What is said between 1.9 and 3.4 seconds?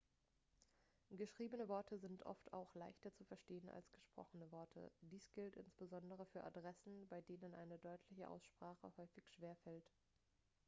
sind oft auch leichter zu